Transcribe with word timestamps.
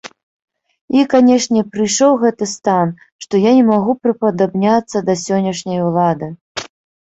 І, 0.93 1.01
канешне, 1.11 1.61
прыйшоў 1.75 2.11
гэты 2.23 2.47
стан, 2.53 2.87
што 3.25 3.33
я 3.43 3.51
не 3.59 3.63
магу 3.69 3.95
прыпадабняцца 4.07 4.97
да 5.11 5.19
сённяшняй 5.27 5.79
улады. 5.91 6.33